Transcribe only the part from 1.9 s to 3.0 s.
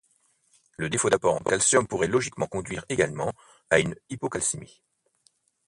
logiquement conduire